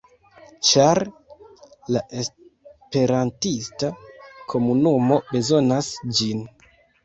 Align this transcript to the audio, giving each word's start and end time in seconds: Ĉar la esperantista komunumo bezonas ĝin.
Ĉar 0.69 0.99
la 1.97 2.01
esperantista 2.23 3.93
komunumo 4.55 5.23
bezonas 5.33 5.95
ĝin. 6.23 6.47